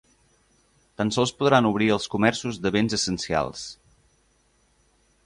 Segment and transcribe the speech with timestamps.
[1.01, 3.67] Tan sols podran obrir els comerços de béns essencials.